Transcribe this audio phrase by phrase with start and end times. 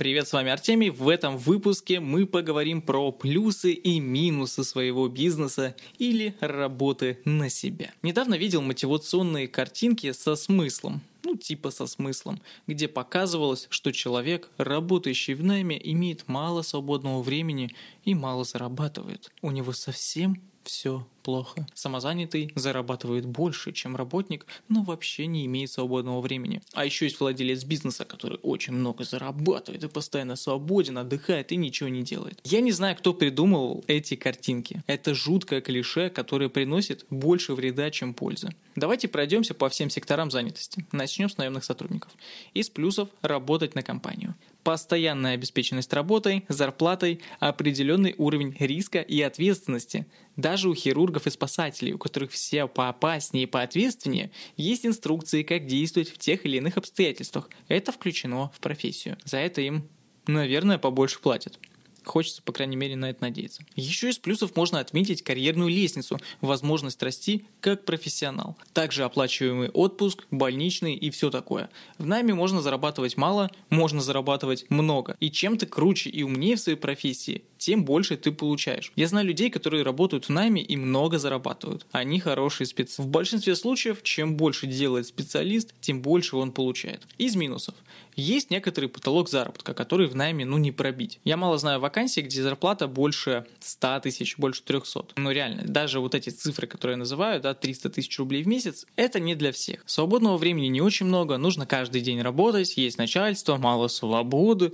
[0.00, 0.88] Привет, с вами Артемий.
[0.88, 7.92] В этом выпуске мы поговорим про плюсы и минусы своего бизнеса или работы на себя.
[8.00, 15.34] Недавно видел мотивационные картинки со смыслом ну типа со смыслом, где показывалось, что человек, работающий
[15.34, 17.68] в найме, имеет мало свободного времени
[18.06, 19.30] и мало зарабатывает.
[19.42, 21.66] У него совсем все плохо.
[21.74, 26.62] Самозанятый зарабатывает больше, чем работник, но вообще не имеет свободного времени.
[26.72, 31.88] А еще есть владелец бизнеса, который очень много зарабатывает и постоянно свободен, отдыхает и ничего
[31.88, 32.40] не делает.
[32.44, 34.82] Я не знаю, кто придумал эти картинки.
[34.86, 38.50] Это жуткое клише, которое приносит больше вреда, чем пользы.
[38.76, 40.86] Давайте пройдемся по всем секторам занятости.
[40.92, 42.12] Начнем с наемных сотрудников.
[42.54, 50.06] Из плюсов– работать на компанию постоянная обеспеченность работой, зарплатой, определенный уровень риска и ответственности.
[50.36, 50.74] Даже у
[51.10, 56.46] хирургов и спасателей, у которых все поопаснее и поответственнее, есть инструкции, как действовать в тех
[56.46, 57.50] или иных обстоятельствах.
[57.68, 59.18] Это включено в профессию.
[59.24, 59.88] За это им,
[60.26, 61.58] наверное, побольше платят.
[62.04, 63.62] Хочется, по крайней мере, на это надеяться.
[63.76, 68.56] Еще из плюсов можно отметить карьерную лестницу, возможность расти как профессионал.
[68.72, 71.70] Также оплачиваемый отпуск, больничный и все такое.
[71.98, 75.16] В найме можно зарабатывать мало, можно зарабатывать много.
[75.20, 78.92] И чем ты круче и умнее в своей профессии, тем больше ты получаешь.
[78.96, 81.86] Я знаю людей, которые работают в найме и много зарабатывают.
[81.92, 83.02] Они хорошие спецы.
[83.02, 87.02] В большинстве случаев, чем больше делает специалист, тем больше он получает.
[87.18, 87.74] Из минусов.
[88.20, 91.20] Есть некоторый потолок заработка, который в найме ну не пробить.
[91.24, 95.06] Я мало знаю вакансий, где зарплата больше 100 тысяч, больше 300.
[95.16, 98.86] Ну реально, даже вот эти цифры, которые я называю, да, 300 тысяч рублей в месяц,
[98.96, 99.82] это не для всех.
[99.86, 104.72] Свободного времени не очень много, нужно каждый день работать, есть начальство, мало свободы.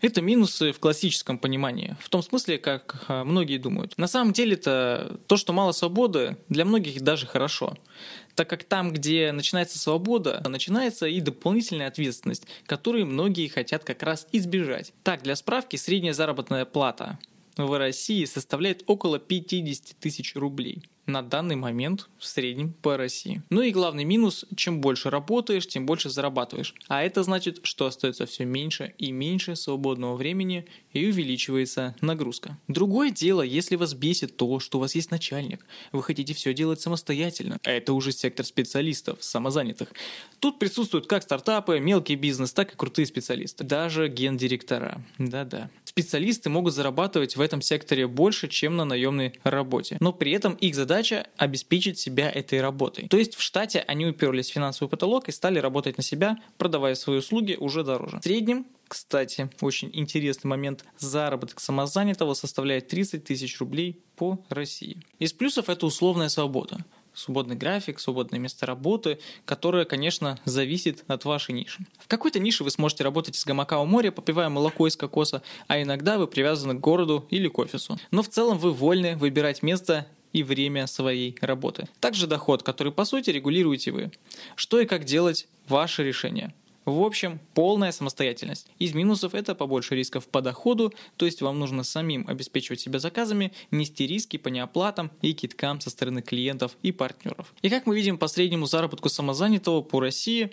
[0.00, 1.96] Это минусы в классическом понимании.
[2.00, 3.96] В том смысле, как а, многие думают.
[3.96, 7.76] На самом деле это то, что мало свободы, для многих даже хорошо.
[8.38, 14.28] Так как там, где начинается свобода, начинается и дополнительная ответственность, которую многие хотят как раз
[14.30, 14.92] избежать.
[15.02, 17.18] Так, для справки, средняя заработная плата
[17.56, 23.42] в России составляет около 50 тысяч рублей на данный момент в среднем по России.
[23.50, 26.74] Ну и главный минус, чем больше работаешь, тем больше зарабатываешь.
[26.86, 32.58] А это значит, что остается все меньше и меньше свободного времени и увеличивается нагрузка.
[32.68, 36.80] Другое дело, если вас бесит то, что у вас есть начальник, вы хотите все делать
[36.80, 37.58] самостоятельно.
[37.64, 39.88] А это уже сектор специалистов, самозанятых.
[40.38, 43.64] Тут присутствуют как стартапы, мелкий бизнес, так и крутые специалисты.
[43.64, 45.02] Даже гендиректора.
[45.18, 45.70] Да-да.
[45.84, 49.96] Специалисты могут зарабатывать в этом секторе больше, чем на наемной работе.
[50.00, 53.06] Но при этом их задача задача обеспечить себя этой работой.
[53.08, 56.94] То есть в штате они уперлись в финансовый потолок и стали работать на себя, продавая
[56.96, 58.18] свои услуги уже дороже.
[58.18, 60.82] В среднем кстати, очень интересный момент.
[60.96, 65.02] Заработок самозанятого составляет 30 тысяч рублей по России.
[65.18, 66.78] Из плюсов это условная свобода
[67.18, 71.84] свободный график, свободное место работы, которое, конечно, зависит от вашей ниши.
[71.98, 75.82] В какой-то нише вы сможете работать из гамака у моря, попивая молоко из кокоса, а
[75.82, 77.98] иногда вы привязаны к городу или к офису.
[78.10, 81.88] Но в целом вы вольны выбирать место и время своей работы.
[82.00, 84.10] Также доход, который по сути регулируете вы.
[84.56, 86.54] Что и как делать– ваше решение.
[86.88, 88.66] В общем, полная самостоятельность.
[88.78, 93.52] Из минусов это побольше рисков по доходу, то есть вам нужно самим обеспечивать себя заказами,
[93.70, 97.52] нести риски по неоплатам и киткам со стороны клиентов и партнеров.
[97.60, 100.50] И как мы видим по среднему заработку самозанятого по России,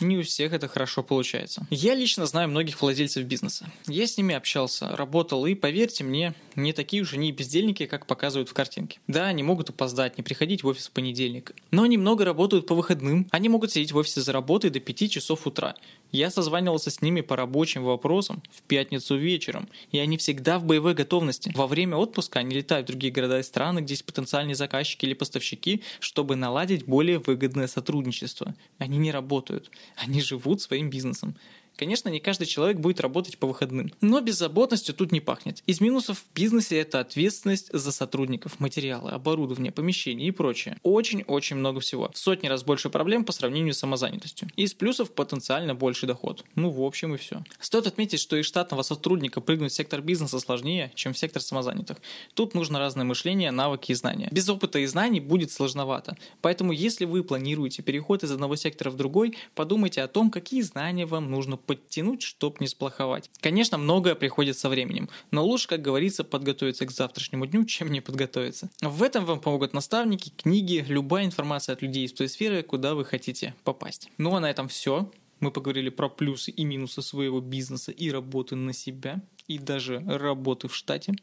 [0.00, 1.66] не у всех это хорошо получается.
[1.70, 3.70] Я лично знаю многих владельцев бизнеса.
[3.86, 8.48] Я с ними общался, работал, и, поверьте мне, не такие уж они бездельники, как показывают
[8.48, 8.98] в картинке.
[9.06, 11.54] Да, они могут опоздать, не приходить в офис в понедельник.
[11.70, 13.26] Но они много работают по выходным.
[13.30, 15.74] Они могут сидеть в офисе за работой до 5 часов утра.
[16.12, 20.94] Я созванивался с ними по рабочим вопросам в пятницу вечером, и они всегда в боевой
[20.94, 21.50] готовности.
[21.54, 25.14] Во время отпуска они летают в другие города и страны, где есть потенциальные заказчики или
[25.14, 28.54] поставщики, чтобы наладить более выгодное сотрудничество.
[28.78, 29.70] Они не работают.
[29.96, 31.36] Они живут своим бизнесом.
[31.76, 35.62] Конечно, не каждый человек будет работать по выходным, но беззаботностью тут не пахнет.
[35.66, 40.78] Из минусов в бизнесе это ответственность за сотрудников, материалы, оборудование, помещения и прочее.
[40.82, 42.10] Очень-очень много всего.
[42.12, 44.48] В сотни раз больше проблем по сравнению с самозанятостью.
[44.56, 46.44] Из плюсов потенциально больший доход.
[46.54, 47.42] Ну, в общем и все.
[47.58, 51.98] Стоит отметить, что из штатного сотрудника прыгнуть в сектор бизнеса сложнее, чем в сектор самозанятых.
[52.34, 54.28] Тут нужно разное мышление, навыки и знания.
[54.30, 56.16] Без опыта и знаний будет сложновато.
[56.40, 61.06] Поэтому, если вы планируете переход из одного сектора в другой, подумайте о том, какие знания
[61.06, 63.30] вам нужно подтянуть, чтобы не сплоховать.
[63.40, 68.00] Конечно, многое приходит со временем, но лучше, как говорится, подготовиться к завтрашнему дню, чем не
[68.00, 68.70] подготовиться.
[68.80, 73.04] В этом вам помогут наставники, книги, любая информация от людей из той сферы, куда вы
[73.04, 74.08] хотите попасть.
[74.18, 75.10] Ну а на этом все.
[75.40, 80.68] Мы поговорили про плюсы и минусы своего бизнеса и работы на себя, и даже работы
[80.68, 81.14] в штате.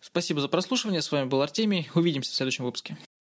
[0.00, 1.00] Спасибо за прослушивание.
[1.00, 1.88] С вами был Артемий.
[1.94, 2.98] Увидимся в следующем выпуске.